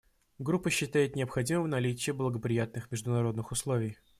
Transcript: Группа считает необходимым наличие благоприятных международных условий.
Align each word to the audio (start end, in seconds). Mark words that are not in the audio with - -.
Группа 0.39 0.71
считает 0.71 1.15
необходимым 1.15 1.69
наличие 1.69 2.15
благоприятных 2.15 2.89
международных 2.89 3.51
условий. 3.51 3.97